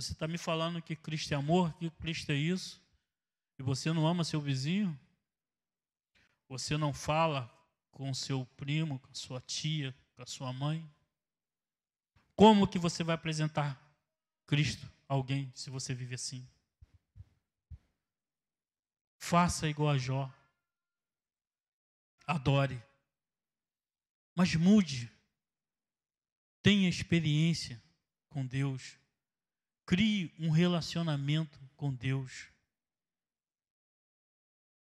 [0.00, 2.80] você está me falando que Cristo é amor, que Cristo é isso,
[3.58, 4.96] e você não ama seu vizinho?
[6.48, 7.52] Você não fala
[7.90, 10.88] com seu primo, com sua tia, com a sua mãe?
[12.36, 13.76] Como que você vai apresentar
[14.46, 16.48] Cristo a alguém se você vive assim?
[19.18, 20.32] Faça igual a Jó.
[22.24, 22.80] Adore.
[24.32, 25.10] Mas mude.
[26.62, 27.82] Tenha experiência
[28.28, 28.96] com Deus.
[29.88, 32.50] Crie um relacionamento com Deus.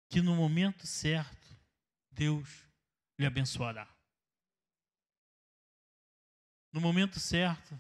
[0.09, 1.47] Que no momento certo,
[2.11, 2.49] Deus
[3.19, 3.87] lhe abençoará.
[6.73, 7.79] No momento certo,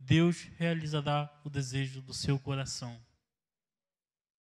[0.00, 3.00] Deus realizará o desejo do seu coração.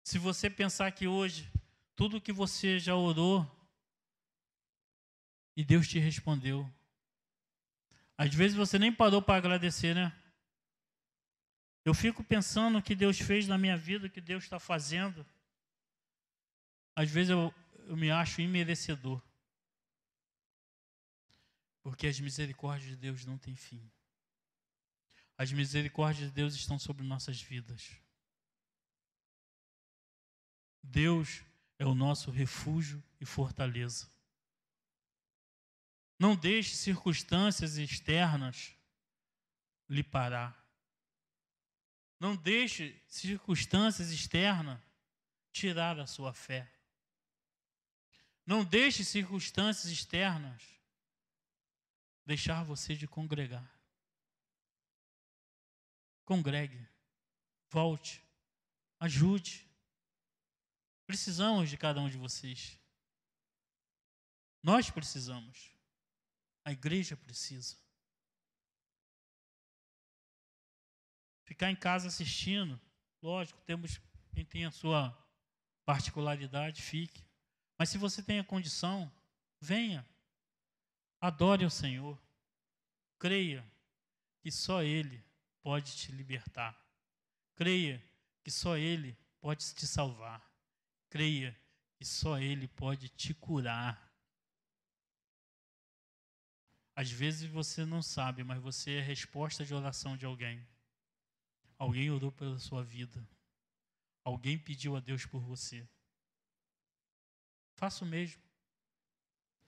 [0.04, 1.52] Se você pensar que hoje
[1.96, 3.44] tudo que você já orou
[5.58, 6.72] e Deus te respondeu,
[8.16, 10.16] às vezes você nem parou para agradecer, né?
[11.86, 15.24] Eu fico pensando o que Deus fez na minha vida, o que Deus está fazendo.
[16.96, 17.54] Às vezes eu,
[17.88, 19.22] eu me acho imerecedor.
[21.84, 23.88] Porque as misericórdias de Deus não têm fim.
[25.38, 28.02] As misericórdias de Deus estão sobre nossas vidas.
[30.82, 31.44] Deus
[31.78, 34.10] é o nosso refúgio e fortaleza.
[36.18, 38.74] Não deixe circunstâncias externas
[39.88, 40.65] lhe parar.
[42.20, 44.80] Não deixe circunstâncias externas
[45.52, 46.72] tirar a sua fé.
[48.46, 50.62] Não deixe circunstâncias externas
[52.26, 53.70] deixar você de congregar.
[56.24, 56.88] Congregue,
[57.70, 58.24] volte,
[59.00, 59.70] ajude.
[61.06, 62.80] Precisamos de cada um de vocês.
[64.64, 65.72] Nós precisamos.
[66.64, 67.78] A igreja precisa.
[71.46, 72.80] Ficar em casa assistindo,
[73.22, 74.02] lógico, temos
[74.34, 75.16] quem tem a sua
[75.86, 77.24] particularidade, fique.
[77.78, 79.12] Mas se você tem a condição,
[79.62, 80.06] venha.
[81.22, 82.20] Adore ao Senhor.
[83.20, 83.66] Creia
[84.42, 85.24] que só Ele
[85.62, 86.76] pode te libertar.
[87.56, 88.04] Creia
[88.44, 90.44] que só Ele pode te salvar.
[91.10, 91.56] Creia
[91.96, 94.02] que só Ele pode te curar.
[96.96, 100.66] Às vezes você não sabe, mas você é resposta de oração de alguém.
[101.78, 103.28] Alguém orou pela sua vida.
[104.24, 105.88] Alguém pediu a Deus por você.
[107.76, 108.42] Faça o mesmo.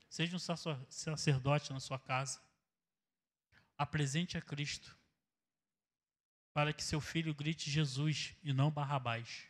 [0.10, 0.40] Seja um
[0.90, 2.42] sacerdote na sua casa.
[3.78, 4.98] Apresente a Cristo.
[6.54, 9.48] Para que seu filho grite Jesus e não Barrabás.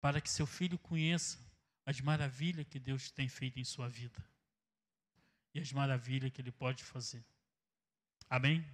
[0.00, 1.38] Para que seu filho conheça
[1.86, 4.22] as maravilhas que Deus tem feito em sua vida
[5.54, 7.24] e as maravilhas que Ele pode fazer.
[8.28, 8.64] Amém?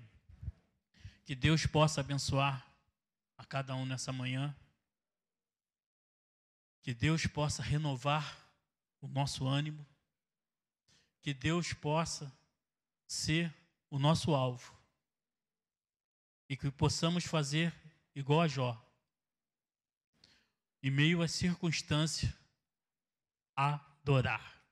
[1.29, 2.67] Que Deus possa abençoar
[3.37, 4.57] a cada um nessa manhã.
[6.81, 8.51] Que Deus possa renovar
[8.99, 9.87] o nosso ânimo.
[11.21, 12.35] Que Deus possa
[13.07, 13.55] ser
[13.91, 14.75] o nosso alvo.
[16.49, 17.75] E que possamos fazer
[18.15, 18.83] igual a Jó.
[20.83, 22.33] Em meio às circunstâncias,
[23.55, 24.65] adorar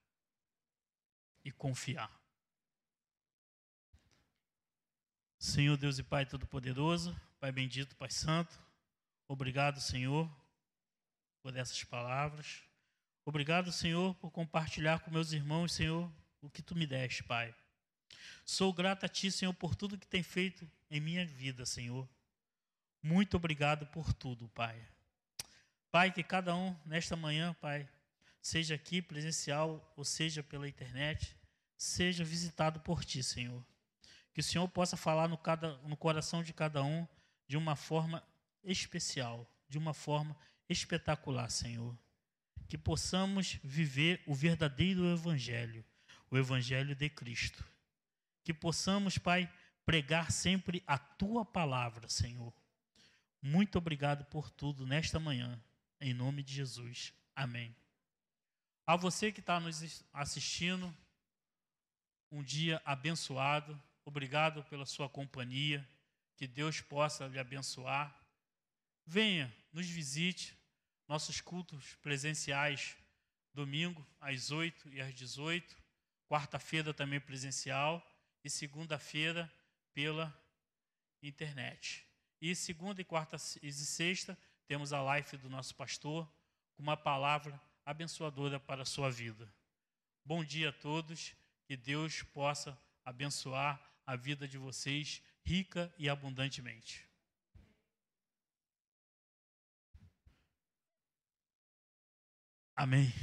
[1.45, 2.16] e confiar.
[5.47, 8.59] Senhor Deus e Pai Todo-Poderoso, Pai bendito, Pai Santo,
[9.29, 10.29] obrigado, Senhor,
[11.41, 12.65] por essas palavras.
[13.25, 17.55] Obrigado, Senhor, por compartilhar com meus irmãos, Senhor, o que tu me deste, Pai.
[18.45, 22.09] Sou grato a Ti, Senhor, por tudo que tem feito em minha vida, Senhor.
[23.01, 24.77] Muito obrigado por tudo, Pai.
[25.93, 27.89] Pai, que cada um nesta manhã, Pai,
[28.43, 31.37] seja aqui presencial ou seja pela internet,
[31.79, 33.65] seja visitado por ti, Senhor.
[34.37, 37.09] Que o Senhor possa falar no, cada, no coração de cada um
[37.49, 38.23] de uma forma
[38.63, 40.37] especial, de uma forma
[40.69, 41.97] espetacular, Senhor.
[42.69, 45.83] Que possamos viver o verdadeiro Evangelho,
[46.31, 47.65] o Evangelho de Cristo.
[48.45, 49.51] Que possamos, Pai,
[49.87, 52.53] pregar sempre a tua palavra, Senhor.
[53.41, 55.59] Muito obrigado por tudo nesta manhã,
[55.99, 57.15] em nome de Jesus.
[57.35, 57.75] Amém.
[58.87, 60.95] A você que está nos assistindo,
[62.31, 63.83] um dia abençoado.
[64.07, 65.87] Obrigado pela sua companhia.
[66.37, 68.17] Que Deus possa lhe abençoar.
[69.05, 70.57] Venha, nos visite.
[71.09, 72.97] Nossos cultos presenciais,
[73.53, 75.77] domingo às 8 e às 18.
[76.29, 78.01] Quarta-feira também presencial.
[78.45, 79.53] E segunda-feira
[79.93, 80.33] pela
[81.21, 82.07] internet.
[82.41, 84.39] E segunda e quarta e sexta
[84.69, 86.31] temos a live do nosso pastor
[86.75, 89.53] com uma palavra abençoadora para a sua vida.
[90.25, 91.35] Bom dia a todos
[91.65, 97.07] que Deus possa abençoar a vida de vocês rica e abundantemente.
[102.77, 103.13] Amém.